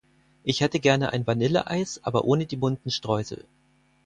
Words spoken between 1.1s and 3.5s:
ein Vanille-Eis aber ohne die bunten Streusel!